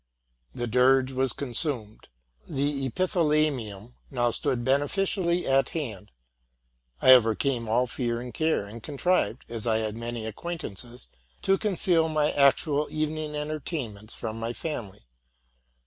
[0.53, 2.07] The dirge was consumed;
[2.49, 6.09] the epithalamium now stood beneficially at hand:
[7.03, 11.07] I overcame all fear and care, and con trived, as I had many acquaintances,
[11.43, 15.05] to conceal my actual evening entertainments from my family.